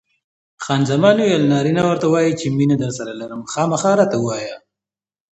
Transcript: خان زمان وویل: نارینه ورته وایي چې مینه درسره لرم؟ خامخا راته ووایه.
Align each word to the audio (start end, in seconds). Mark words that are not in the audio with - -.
خان 0.63 0.81
زمان 0.91 1.15
وویل: 1.19 1.43
نارینه 1.51 1.81
ورته 1.85 2.05
وایي 2.13 2.33
چې 2.39 2.47
مینه 2.57 2.75
درسره 2.83 3.11
لرم؟ 3.19 3.41
خامخا 3.51 3.91
راته 3.99 4.15
ووایه. 4.19 4.55